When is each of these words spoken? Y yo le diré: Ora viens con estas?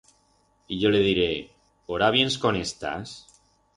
Y 0.67 0.79
yo 0.79 0.89
le 0.89 0.97
diré: 1.03 1.51
Ora 1.85 2.09
viens 2.09 2.39
con 2.39 2.55
estas? 2.55 3.15